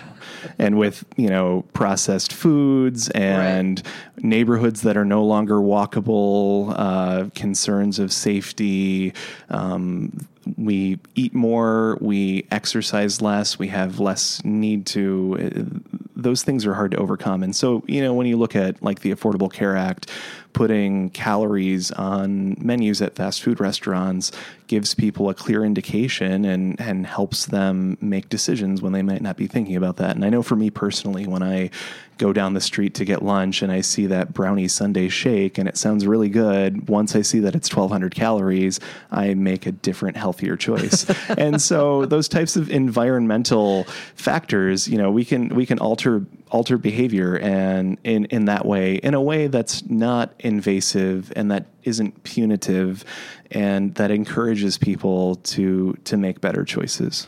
And 0.58 0.78
with, 0.78 1.04
you 1.16 1.28
know, 1.28 1.64
processed 1.72 2.32
foods 2.32 3.08
and 3.10 3.82
neighborhoods 4.18 4.82
that 4.82 4.96
are 4.96 5.04
no 5.04 5.24
longer 5.24 5.56
walkable, 5.56 6.74
uh, 6.76 7.30
concerns 7.34 7.98
of 7.98 8.12
safety, 8.12 9.12
um, 9.48 10.26
we 10.56 10.98
eat 11.14 11.34
more, 11.34 11.98
we 12.00 12.46
exercise 12.50 13.20
less, 13.20 13.58
we 13.58 13.68
have 13.68 14.00
less 14.00 14.44
need 14.44 14.86
to. 14.86 15.80
Those 16.22 16.42
things 16.42 16.66
are 16.66 16.74
hard 16.74 16.90
to 16.92 16.96
overcome. 16.98 17.42
And 17.42 17.54
so, 17.54 17.82
you 17.86 18.02
know, 18.02 18.14
when 18.14 18.26
you 18.26 18.36
look 18.36 18.54
at 18.56 18.82
like 18.82 19.00
the 19.00 19.12
Affordable 19.12 19.52
Care 19.52 19.76
Act, 19.76 20.10
putting 20.52 21.10
calories 21.10 21.90
on 21.92 22.56
menus 22.58 23.00
at 23.00 23.14
fast 23.14 23.42
food 23.42 23.60
restaurants 23.60 24.32
gives 24.66 24.94
people 24.94 25.28
a 25.28 25.34
clear 25.34 25.64
indication 25.64 26.44
and, 26.44 26.80
and 26.80 27.06
helps 27.06 27.46
them 27.46 27.98
make 28.00 28.28
decisions 28.28 28.80
when 28.80 28.92
they 28.92 29.02
might 29.02 29.20
not 29.20 29.36
be 29.36 29.46
thinking 29.46 29.76
about 29.76 29.96
that. 29.96 30.14
And 30.14 30.24
I 30.24 30.28
know 30.28 30.42
for 30.42 30.56
me 30.56 30.70
personally, 30.70 31.26
when 31.26 31.42
I 31.42 31.70
go 32.18 32.32
down 32.32 32.52
the 32.52 32.60
street 32.60 32.94
to 32.94 33.04
get 33.04 33.22
lunch 33.22 33.62
and 33.62 33.72
I 33.72 33.80
see 33.80 34.06
that 34.06 34.34
brownie 34.34 34.68
sundae 34.68 35.08
shake 35.08 35.56
and 35.58 35.68
it 35.68 35.76
sounds 35.76 36.06
really 36.06 36.28
good, 36.28 36.88
once 36.88 37.16
I 37.16 37.22
see 37.22 37.40
that 37.40 37.56
it's 37.56 37.74
1,200 37.74 38.14
calories, 38.14 38.78
I 39.10 39.34
make 39.34 39.66
a 39.66 39.72
different, 39.72 40.16
healthier 40.16 40.56
choice. 40.56 41.08
and 41.30 41.60
so 41.60 42.04
those 42.06 42.28
types 42.28 42.56
of 42.56 42.70
environmental 42.70 43.84
factors, 44.14 44.86
you 44.86 44.98
know, 44.98 45.10
we 45.10 45.24
can 45.24 45.48
we 45.48 45.66
can 45.66 45.78
alter 45.78 46.09
alter 46.50 46.76
behavior 46.76 47.38
and 47.38 47.98
in 48.04 48.24
in 48.26 48.46
that 48.46 48.66
way, 48.66 48.96
in 48.96 49.14
a 49.14 49.20
way 49.20 49.46
that's 49.46 49.84
not 49.88 50.34
invasive 50.40 51.32
and 51.36 51.50
that 51.50 51.66
isn't 51.84 52.22
punitive 52.24 53.04
and 53.50 53.94
that 53.94 54.10
encourages 54.10 54.76
people 54.78 55.36
to 55.36 55.94
to 56.04 56.16
make 56.16 56.40
better 56.40 56.64
choices. 56.64 57.26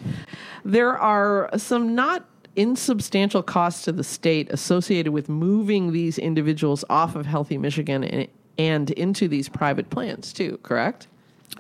There 0.65 0.99
are 0.99 1.51
some 1.57 1.95
not 1.95 2.27
insubstantial 2.57 3.43
costs 3.43 3.85
to 3.85 3.93
the 3.93 4.05
state 4.05 4.51
associated 4.51 5.12
with 5.12 5.29
moving 5.29 5.93
these 5.93 6.19
individuals 6.19 6.85
off 6.91 7.17
of 7.17 7.25
Healthy 7.27 7.59
Michigan 7.59 8.05
and, 8.05 8.29
and 8.59 8.91
into 8.91 9.29
these 9.29 9.49
private 9.49 9.89
plans 9.91 10.33
too, 10.33 10.59
correct? 10.62 11.07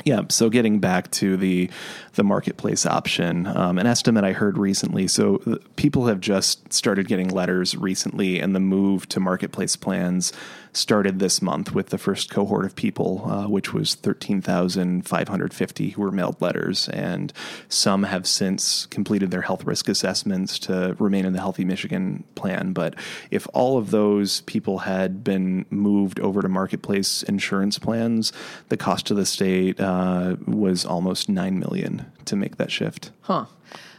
Yeah. 0.04 0.22
So 0.30 0.50
getting 0.50 0.78
back 0.78 1.10
to 1.12 1.36
the 1.36 1.70
the 2.14 2.24
marketplace 2.24 2.84
option, 2.86 3.46
um, 3.46 3.78
an 3.78 3.86
estimate 3.86 4.24
I 4.24 4.32
heard 4.32 4.58
recently. 4.58 5.06
So 5.08 5.60
people 5.76 6.06
have 6.06 6.20
just 6.20 6.72
started 6.72 7.08
getting 7.08 7.28
letters 7.28 7.76
recently, 7.76 8.40
and 8.40 8.54
the 8.54 8.60
move 8.60 9.08
to 9.10 9.20
marketplace 9.20 9.76
plans 9.76 10.32
started 10.72 11.18
this 11.18 11.42
month 11.42 11.74
with 11.74 11.90
the 11.90 11.98
first 11.98 12.30
cohort 12.30 12.64
of 12.64 12.74
people, 12.74 13.30
uh, 13.30 13.46
which 13.46 13.72
was 13.74 13.94
thirteen 13.94 14.40
thousand 14.40 15.06
five 15.06 15.28
hundred 15.28 15.52
fifty 15.52 15.90
who 15.90 16.02
were 16.02 16.10
mailed 16.10 16.40
letters, 16.40 16.88
and 16.88 17.32
some 17.68 18.04
have 18.04 18.26
since 18.26 18.86
completed 18.86 19.30
their 19.30 19.42
health 19.42 19.64
risk 19.64 19.88
assessments 19.88 20.58
to 20.58 20.96
remain 20.98 21.24
in 21.24 21.32
the 21.32 21.40
Healthy 21.40 21.64
Michigan 21.64 22.24
plan. 22.34 22.72
But 22.72 22.94
if 23.30 23.46
all 23.52 23.76
of 23.76 23.90
those 23.90 24.40
people 24.42 24.78
had 24.78 25.22
been 25.22 25.66
moved 25.70 26.20
over 26.20 26.40
to 26.40 26.48
marketplace 26.48 27.22
insurance 27.22 27.78
plans, 27.78 28.32
the 28.68 28.76
cost 28.76 29.06
to 29.06 29.14
the 29.14 29.26
state 29.26 29.78
uh, 29.78 30.36
was 30.46 30.86
almost 30.86 31.28
nine 31.28 31.58
million 31.58 32.06
to 32.24 32.36
make 32.36 32.56
that 32.56 32.70
shift. 32.70 33.10
Huh. 33.22 33.46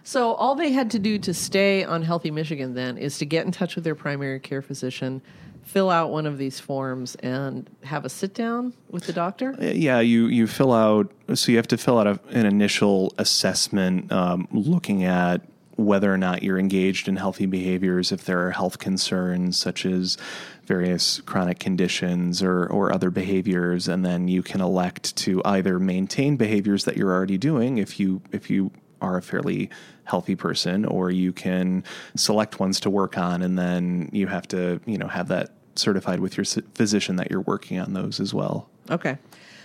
So 0.05 0.33
all 0.33 0.55
they 0.55 0.71
had 0.71 0.91
to 0.91 0.99
do 0.99 1.17
to 1.19 1.33
stay 1.33 1.83
on 1.85 2.01
Healthy 2.01 2.31
Michigan 2.31 2.73
then 2.73 2.97
is 2.97 3.17
to 3.19 3.25
get 3.25 3.45
in 3.45 3.51
touch 3.51 3.75
with 3.75 3.85
their 3.85 3.95
primary 3.95 4.39
care 4.39 4.61
physician, 4.61 5.21
fill 5.63 5.89
out 5.89 6.11
one 6.11 6.25
of 6.25 6.37
these 6.37 6.59
forms, 6.59 7.15
and 7.15 7.69
have 7.83 8.05
a 8.05 8.09
sit 8.09 8.33
down 8.33 8.73
with 8.89 9.05
the 9.05 9.13
doctor. 9.13 9.55
Yeah, 9.59 9.99
you 9.99 10.27
you 10.27 10.47
fill 10.47 10.73
out. 10.73 11.11
So 11.33 11.51
you 11.51 11.57
have 11.57 11.67
to 11.69 11.77
fill 11.77 11.99
out 11.99 12.07
a, 12.07 12.19
an 12.29 12.45
initial 12.45 13.13
assessment, 13.17 14.11
um, 14.11 14.47
looking 14.51 15.03
at 15.03 15.41
whether 15.75 16.13
or 16.13 16.17
not 16.17 16.43
you're 16.43 16.59
engaged 16.59 17.07
in 17.07 17.15
healthy 17.15 17.45
behaviors, 17.45 18.11
if 18.11 18.25
there 18.25 18.45
are 18.45 18.51
health 18.51 18.77
concerns 18.77 19.57
such 19.57 19.85
as 19.85 20.17
various 20.65 21.19
chronic 21.21 21.59
conditions 21.59 22.43
or, 22.43 22.65
or 22.67 22.93
other 22.93 23.09
behaviors, 23.09 23.87
and 23.87 24.05
then 24.05 24.27
you 24.27 24.43
can 24.43 24.61
elect 24.61 25.15
to 25.15 25.41
either 25.43 25.79
maintain 25.79 26.37
behaviors 26.37 26.85
that 26.85 26.95
you're 26.95 27.11
already 27.11 27.37
doing 27.37 27.77
if 27.79 27.99
you 27.99 28.21
if 28.31 28.49
you 28.49 28.71
are 29.03 29.17
a 29.17 29.21
fairly 29.21 29.69
healthy 30.05 30.35
person, 30.35 30.85
or 30.85 31.11
you 31.11 31.31
can 31.31 31.83
select 32.15 32.59
ones 32.59 32.79
to 32.79 32.89
work 32.89 33.17
on, 33.17 33.41
and 33.41 33.57
then 33.59 34.09
you 34.11 34.27
have 34.27 34.47
to 34.49 34.79
you 34.85 34.97
know 34.97 35.07
have 35.07 35.27
that 35.27 35.51
certified 35.75 36.19
with 36.19 36.37
your 36.37 36.45
physician 36.73 37.15
that 37.17 37.29
you're 37.29 37.41
working 37.41 37.79
on 37.79 37.93
those 37.93 38.19
as 38.19 38.33
well. 38.33 38.69
Okay. 38.89 39.17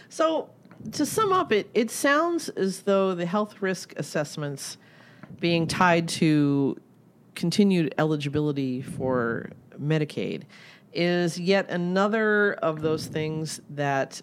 So 0.09 0.50
to 0.92 1.07
sum 1.07 1.33
up, 1.33 1.52
it 1.52 1.71
it 1.75 1.90
sounds 1.90 2.49
as 2.50 2.83
though 2.83 3.14
the 3.14 3.26
health 3.26 3.62
risk 3.62 3.95
assessments 3.97 4.76
being 5.40 5.66
tied 5.66 6.09
to 6.09 6.76
continued 7.35 7.95
eligibility 7.99 8.83
for 8.83 9.50
Medicaid 9.80 10.42
is 10.92 11.38
yet 11.38 11.71
another 11.71 12.54
of 12.54 12.80
those 12.80 13.07
things 13.07 13.61
that 13.71 14.21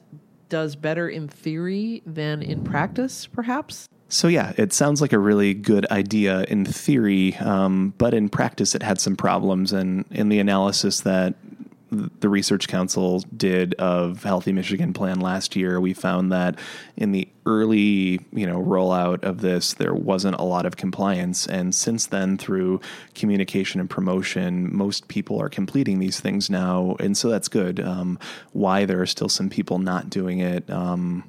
does 0.49 0.75
better 0.75 1.07
in 1.07 1.27
theory 1.27 2.01
than 2.05 2.41
in 2.41 2.63
practice, 2.63 3.27
perhaps? 3.27 3.87
So, 4.07 4.27
yeah, 4.27 4.53
it 4.57 4.71
sounds 4.71 5.01
like 5.01 5.13
a 5.13 5.19
really 5.19 5.53
good 5.53 5.85
idea 5.89 6.43
in 6.43 6.63
theory, 6.65 7.35
um, 7.37 7.93
but 7.97 8.13
in 8.13 8.29
practice, 8.29 8.75
it 8.75 8.83
had 8.83 9.01
some 9.01 9.15
problems. 9.15 9.73
And 9.73 10.05
in 10.11 10.29
the 10.29 10.39
analysis 10.39 11.01
that 11.01 11.33
the 11.91 12.29
Research 12.29 12.67
Council 12.67 13.19
did 13.35 13.73
of 13.75 14.23
Healthy 14.23 14.51
Michigan 14.51 14.93
Plan 14.93 15.19
last 15.19 15.55
year, 15.55 15.79
we 15.79 15.93
found 15.93 16.31
that 16.31 16.59
in 16.97 17.11
the 17.11 17.27
early, 17.45 18.19
you 18.33 18.45
know, 18.45 18.61
rollout 18.61 19.23
of 19.23 19.41
this, 19.41 19.73
there 19.73 19.93
wasn't 19.93 20.35
a 20.35 20.43
lot 20.43 20.65
of 20.65 20.77
compliance, 20.77 21.47
and 21.47 21.73
since 21.73 22.07
then, 22.07 22.37
through 22.37 22.81
communication 23.13 23.79
and 23.79 23.89
promotion, 23.89 24.75
most 24.75 25.07
people 25.07 25.39
are 25.41 25.49
completing 25.49 25.99
these 25.99 26.19
things 26.19 26.49
now, 26.49 26.95
and 26.99 27.15
so 27.17 27.29
that's 27.29 27.47
good. 27.47 27.79
Um, 27.79 28.19
why 28.51 28.85
there 28.85 29.01
are 29.01 29.07
still 29.07 29.29
some 29.29 29.49
people 29.49 29.79
not 29.79 30.09
doing 30.09 30.39
it, 30.39 30.69
um, 30.69 31.23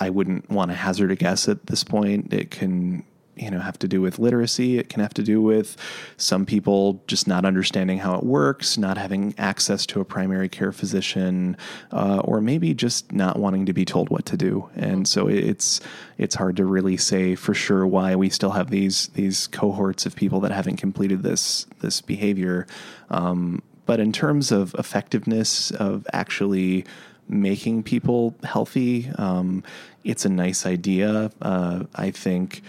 I 0.00 0.10
wouldn't 0.10 0.50
want 0.50 0.70
to 0.70 0.74
hazard 0.74 1.10
a 1.10 1.16
guess 1.16 1.48
at 1.48 1.66
this 1.66 1.84
point. 1.84 2.32
It 2.32 2.50
can 2.50 3.04
you 3.36 3.50
know 3.50 3.58
have 3.58 3.78
to 3.80 3.88
do 3.88 4.00
with 4.00 4.18
literacy. 4.18 4.78
It 4.78 4.88
can 4.88 5.02
have 5.02 5.14
to 5.14 5.22
do 5.22 5.40
with 5.42 5.76
some 6.16 6.46
people 6.46 7.02
just 7.06 7.26
not 7.26 7.44
understanding 7.44 7.98
how 7.98 8.14
it 8.16 8.24
works 8.24 8.78
not 8.78 8.96
having 8.96 9.34
access 9.38 9.86
to 9.86 10.00
a 10.00 10.04
primary 10.04 10.48
care 10.48 10.72
physician 10.72 11.56
uh, 11.92 12.20
or 12.24 12.40
maybe 12.40 12.74
just 12.74 13.12
not 13.12 13.38
wanting 13.38 13.66
to 13.66 13.72
be 13.72 13.84
told 13.84 14.08
what 14.08 14.26
to 14.26 14.36
do. 14.36 14.68
And 14.76 15.06
so 15.08 15.28
it's 15.28 15.80
it's 16.18 16.34
hard 16.34 16.56
to 16.56 16.64
really 16.64 16.96
say 16.96 17.34
for 17.34 17.54
sure 17.54 17.86
why 17.86 18.14
we 18.14 18.30
still 18.30 18.50
have 18.50 18.70
these 18.70 19.08
these 19.08 19.46
cohorts 19.48 20.06
of 20.06 20.14
people 20.14 20.40
that 20.40 20.52
haven't 20.52 20.76
completed 20.76 21.22
this 21.22 21.66
this 21.80 22.00
behavior. 22.00 22.66
Um, 23.10 23.62
but 23.86 24.00
in 24.00 24.12
terms 24.12 24.50
of 24.50 24.74
effectiveness 24.78 25.70
of 25.72 26.06
actually 26.12 26.86
making 27.28 27.82
people 27.82 28.34
healthy 28.42 29.10
um, 29.18 29.62
it's 30.04 30.24
a 30.24 30.28
nice 30.28 30.66
idea 30.66 31.30
uh, 31.42 31.82
i 31.94 32.10
think 32.10 32.62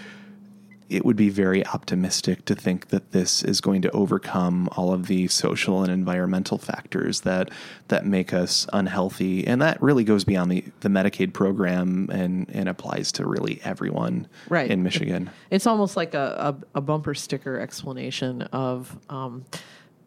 it 0.89 1.03
would 1.03 1.15
be 1.15 1.29
very 1.29 1.65
optimistic 1.65 2.45
to 2.45 2.55
think 2.55 2.89
that 2.89 3.12
this 3.12 3.43
is 3.43 3.59
going 3.59 3.81
to 3.81 3.91
overcome 3.91 4.69
all 4.74 4.93
of 4.93 5.07
the 5.07 5.27
social 5.27 5.81
and 5.81 5.91
environmental 5.91 6.57
factors 6.57 7.21
that 7.21 7.50
that 7.88 8.05
make 8.05 8.33
us 8.33 8.67
unhealthy, 8.71 9.45
and 9.47 9.62
that 9.62 9.81
really 9.81 10.03
goes 10.03 10.24
beyond 10.24 10.51
the, 10.51 10.63
the 10.81 10.89
Medicaid 10.89 11.33
program 11.33 12.09
and 12.12 12.50
and 12.50 12.69
applies 12.69 13.12
to 13.13 13.25
really 13.25 13.59
everyone 13.63 14.27
right. 14.50 14.69
in 14.69 14.83
Michigan. 14.83 15.29
It's 15.50 15.65
almost 15.65 15.97
like 15.97 16.13
a, 16.13 16.55
a, 16.74 16.77
a 16.77 16.81
bumper 16.81 17.13
sticker 17.13 17.59
explanation 17.59 18.43
of. 18.43 18.97
Um, 19.09 19.45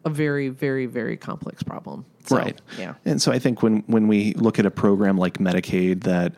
a 0.05 0.09
very, 0.09 0.49
very, 0.49 0.85
very 0.85 1.17
complex 1.17 1.63
problem. 1.63 2.05
So, 2.25 2.37
right. 2.37 2.61
Yeah. 2.77 2.95
And 3.05 3.21
so 3.21 3.31
I 3.31 3.39
think 3.39 3.61
when 3.61 3.83
when 3.87 4.07
we 4.07 4.33
look 4.33 4.59
at 4.59 4.65
a 4.65 4.71
program 4.71 5.17
like 5.17 5.39
Medicaid 5.39 6.03
that 6.03 6.33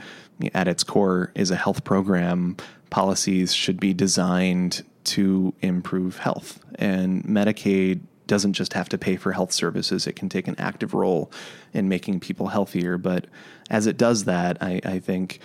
at 0.54 0.68
its 0.68 0.84
core 0.84 1.32
is 1.36 1.52
a 1.52 1.56
health 1.56 1.84
program, 1.84 2.58
policies 2.90 3.54
should 3.54 3.80
be 3.80 3.94
designed 3.94 4.84
to 5.04 5.54
improve 5.62 6.18
health. 6.18 6.60
And 6.76 7.24
Medicaid 7.24 8.02
doesn't 8.28 8.54
just 8.54 8.74
have 8.74 8.88
to 8.90 8.98
pay 8.98 9.18
for 9.18 9.34
health 9.34 9.52
services, 9.52 10.08
it 10.08 10.16
can 10.16 10.30
take 10.30 10.48
an 10.48 10.56
active 10.58 10.94
role 10.94 11.32
in 11.74 11.90
making 11.90 12.20
people 12.20 12.48
healthier. 12.48 12.98
But 12.98 13.28
as 13.70 13.88
it 13.88 13.98
does 13.98 14.24
that, 14.24 14.58
I, 14.62 14.80
I 14.86 15.00
think 15.00 15.40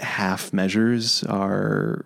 half 0.00 0.52
measures 0.52 1.22
are, 1.24 2.04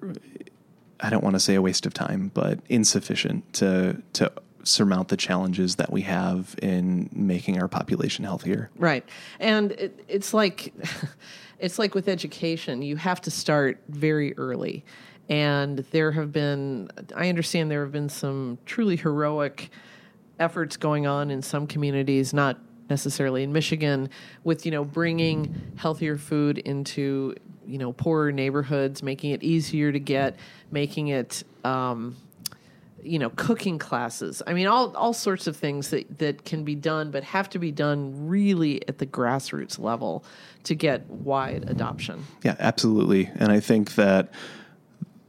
I 1.01 1.09
don't 1.09 1.25
want 1.25 1.37
to 1.37 1.41
say 1.41 1.55
a 1.55 1.63
waste 1.63 1.87
of 1.87 1.95
time, 1.95 2.31
but 2.35 2.61
insufficient 2.69 3.51
to, 3.55 4.03
to 4.15 4.31
surmount 4.65 5.09
the 5.09 5.17
challenges 5.17 5.77
that 5.77 5.93
we 5.93 6.03
have 6.03 6.55
in 6.63 7.09
making 7.13 7.61
our 7.61 7.69
population 7.69 8.25
healthier. 8.25 8.71
Right. 8.77 9.09
And 9.41 9.73
it, 9.73 10.05
it's 10.09 10.35
like 10.35 10.73
it's 11.59 11.79
like 11.79 11.95
with 11.95 12.09
education, 12.09 12.83
you 12.83 12.97
have 12.97 13.21
to 13.23 13.31
start 13.31 13.81
very 13.89 14.37
early. 14.37 14.85
And 15.29 15.79
there 15.91 16.13
have 16.13 16.33
been 16.33 16.91
I 17.15 17.29
understand 17.29 17.71
there 17.71 17.83
have 17.83 17.93
been 17.93 18.09
some 18.09 18.59
truly 18.67 18.97
heroic 18.97 19.71
efforts 20.39 20.77
going 20.77 21.07
on 21.07 21.31
in 21.31 21.43
some 21.43 21.67
communities, 21.67 22.33
not 22.33 22.59
necessarily 22.89 23.43
in 23.43 23.53
Michigan, 23.53 24.09
with 24.45 24.65
you 24.65 24.73
know 24.73 24.85
bringing 24.85 25.73
healthier 25.77 26.17
food 26.17 26.59
into 26.59 27.35
you 27.67 27.79
know 27.79 27.93
poorer 27.93 28.33
neighborhoods, 28.33 29.03
making 29.03 29.33
it 29.33 29.43
easier 29.43 29.93
to 29.93 29.99
get, 29.99 30.37
making 30.71 31.09
it 31.09 31.43
um, 31.65 32.17
you 33.03 33.19
know 33.19 33.31
cooking 33.31 33.79
classes. 33.79 34.43
I 34.47 34.53
mean 34.53 34.67
all 34.67 34.95
all 34.97 35.13
sorts 35.13 35.47
of 35.47 35.57
things 35.57 35.91
that 35.91 36.19
that 36.19 36.45
can 36.45 36.65
be 36.65 36.75
done 36.75 37.11
but 37.11 37.25
have 37.25 37.49
to 37.51 37.59
be 37.59 37.73
done 37.73 38.29
really 38.29 38.87
at 38.89 38.99
the 38.99 39.07
grassroots 39.07 39.79
level 39.79 40.25
to 40.65 40.75
get 40.75 41.09
wide 41.09 41.65
adoption. 41.69 42.25
Yeah 42.43 42.57
absolutely. 42.59 43.31
And 43.37 43.53
i 43.53 43.61
think 43.61 43.95
that 43.95 44.33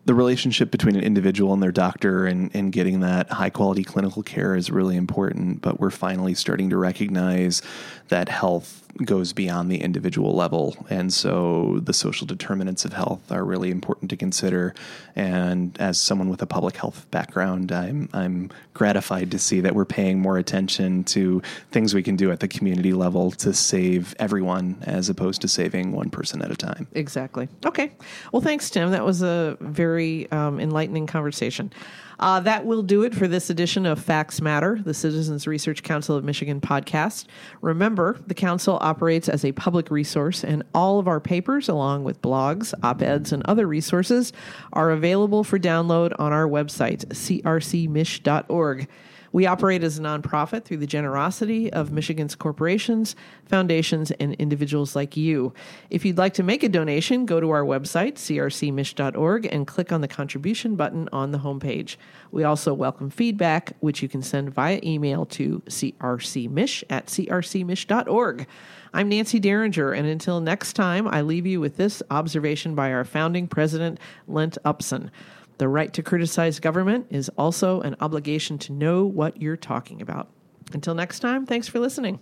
the 0.06 0.16
relationship 0.16 0.72
between 0.72 0.96
an 0.96 1.04
individual 1.04 1.54
and 1.54 1.62
their 1.62 1.72
doctor 1.72 2.26
and, 2.26 2.50
and 2.56 2.72
getting 2.72 3.02
that 3.02 3.30
high 3.30 3.52
quality 3.52 3.84
clinical 3.84 4.24
care 4.24 4.56
is 4.56 4.72
really 4.72 4.96
important 4.96 5.62
but 5.62 5.80
we're 5.80 5.92
finally 5.92 6.34
starting 6.34 6.70
to 6.72 6.78
recognize 6.78 7.62
that 8.08 8.28
health 8.28 8.89
goes 9.06 9.34
beyond 9.34 9.72
the 9.72 9.82
individual 9.82 10.36
level. 10.36 10.76
And 10.90 11.14
so 11.14 11.80
the 11.84 11.94
social 11.94 12.28
determinants 12.28 12.86
of 12.86 12.94
health 12.94 13.32
are 13.32 13.46
really 13.46 13.72
important 13.72 14.10
to 14.10 14.18
consider. 14.18 14.74
And 15.16 15.78
as 15.80 16.00
someone 16.00 16.30
with 16.30 16.42
a 16.42 16.46
public 16.46 16.76
health 16.76 17.10
background, 17.12 17.72
I'm, 17.72 18.10
I'm 18.14 18.50
gratified 18.74 19.32
to 19.32 19.40
see 19.40 19.62
that 19.62 19.76
we're 19.76 19.86
paying 19.86 20.20
more 20.20 20.38
attention 20.38 21.04
to 21.06 21.42
things 21.72 21.94
we 21.94 22.04
can 22.04 22.16
do 22.16 22.32
at 22.32 22.40
the 22.40 22.48
community 22.48 22.94
level 22.94 23.32
to 23.32 23.54
save 23.54 24.16
everyone 24.20 24.78
as 24.82 25.10
opposed 25.10 25.42
to 25.42 25.48
saving 25.48 25.92
one 25.92 26.10
person 26.10 26.42
at 26.42 26.52
a 26.52 26.56
time. 26.56 26.88
Exactly. 26.94 27.48
Okay. 27.66 27.92
Well, 28.32 28.42
thanks, 28.42 28.70
Tim. 28.70 28.92
That 28.92 29.06
was 29.06 29.22
a 29.22 29.58
very 29.62 30.30
um, 30.32 30.60
enlightening 30.60 31.08
conversation. 31.08 31.72
Uh, 32.20 32.40
that 32.42 32.66
will 32.66 32.84
do 32.84 33.04
it 33.04 33.16
for 33.16 33.28
this 33.28 33.50
edition 33.50 33.86
of 33.86 33.98
Facts 33.98 34.42
Matter, 34.42 34.80
the 34.84 34.94
Citizens 34.94 35.48
Research 35.48 35.84
Council 35.84 36.18
of 36.18 36.24
Michigan 36.26 36.60
podcast. 36.60 37.26
Remember, 37.62 38.20
the 38.28 38.34
council 38.34 38.78
operates 38.82 39.30
as 39.30 39.46
a 39.46 39.54
public 39.54 39.90
resource, 39.90 40.44
and 40.44 40.64
all 40.76 41.00
of 41.00 41.08
our 41.08 41.22
papers, 41.22 41.70
along 41.70 42.04
with 42.04 42.22
blogs, 42.22 42.74
op 42.84 43.02
eds, 43.02 43.32
and 43.32 43.42
other 43.46 43.66
resources, 43.66 44.34
are 44.74 44.92
available 44.92 45.46
for 45.46 45.58
download 45.58 46.14
on 46.20 46.34
our 46.34 46.48
website, 46.48 47.06
crcmich.org. 47.06 48.88
We 49.32 49.46
operate 49.46 49.84
as 49.84 50.00
a 50.00 50.02
nonprofit 50.02 50.66
through 50.66 50.78
the 50.78 50.88
generosity 50.88 51.72
of 51.72 51.92
Michigan's 51.92 52.36
corporations, 52.36 53.16
foundations, 53.46 54.12
and 54.12 54.34
individuals 54.36 54.96
like 54.96 55.16
you. 55.16 55.54
If 55.90 56.06
you'd 56.06 56.18
like 56.18 56.34
to 56.36 56.44
make 56.44 56.64
a 56.64 56.70
donation, 56.70 57.26
go 57.26 57.40
to 57.40 57.50
our 57.52 57.64
website, 57.64 58.14
crcmich.org, 58.14 59.46
and 59.46 59.68
click 59.68 59.92
on 59.92 60.02
the 60.02 60.08
contribution 60.08 60.76
button 60.76 61.10
on 61.12 61.32
the 61.32 61.40
homepage. 61.40 61.98
We 62.32 62.44
also 62.44 62.74
welcome 62.74 63.10
feedback, 63.10 63.74
which 63.80 64.02
you 64.02 64.10
can 64.10 64.22
send 64.22 64.54
via 64.54 64.80
email 64.84 65.26
to 65.28 65.62
crcmich 65.68 66.84
at 66.90 67.08
crcmich.org. 67.08 68.48
I'm 68.92 69.10
Nancy 69.10 69.40
Derringer, 69.40 69.92
and 69.92 70.08
until 70.08 70.42
next 70.42 70.74
time, 70.74 71.08
I 71.08 71.22
leave 71.22 71.46
you 71.46 71.60
with 71.60 71.78
this 71.78 72.02
observation 72.10 72.74
by 72.74 72.92
our 72.92 73.06
founding 73.06 73.48
president, 73.48 74.00
Lent 74.28 74.58
Upson. 74.66 75.12
The 75.60 75.68
right 75.68 75.94
to 75.94 76.02
criticize 76.02 76.60
government 76.62 77.08
is 77.10 77.30
also 77.38 77.82
an 77.82 77.98
obligation 78.00 78.58
to 78.60 78.72
know 78.72 79.04
what 79.06 79.42
you're 79.42 79.58
talking 79.58 80.02
about. 80.02 80.32
Until 80.74 80.96
next 80.96 81.20
time, 81.20 81.46
thanks 81.46 81.68
for 81.68 81.80
listening. 81.80 82.20